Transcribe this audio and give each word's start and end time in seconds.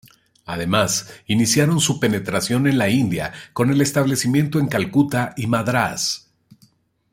Además, 0.47 1.11
iniciaron 1.27 1.79
su 1.79 1.99
penetración 1.99 2.65
en 2.65 2.79
la 2.79 2.89
India 2.89 3.33
con 3.53 3.69
el 3.69 3.81
establecimiento 3.81 4.57
en 4.57 4.65
Calcuta 4.67 5.35
y 5.37 5.45
Madrás. 5.45 6.33